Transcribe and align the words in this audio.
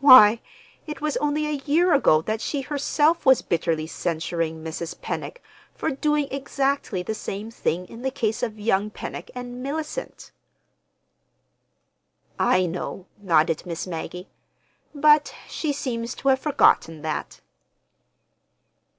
Why, 0.00 0.42
it 0.86 1.00
was 1.00 1.16
only 1.16 1.46
a 1.46 1.62
year 1.64 1.94
ago 1.94 2.20
that 2.20 2.42
she 2.42 2.60
herself 2.60 3.24
was 3.24 3.40
bitterly 3.40 3.86
censuring 3.86 4.62
Mrs. 4.62 5.00
Pennock 5.00 5.40
for 5.74 5.88
doing 5.90 6.28
exactly 6.30 7.02
the 7.02 7.14
same 7.14 7.50
thing 7.50 7.86
in 7.88 8.02
the 8.02 8.10
case 8.10 8.42
of 8.42 8.60
young 8.60 8.90
Pennock 8.90 9.30
and 9.34 9.62
Mellicent." 9.64 10.32
"I 12.38 12.66
know," 12.66 13.06
nodded 13.16 13.64
Miss 13.64 13.86
Maggie. 13.86 14.28
"But—she 14.94 15.72
seems 15.72 16.14
to 16.16 16.28
have 16.28 16.40
forgotten 16.40 17.00
that." 17.00 17.40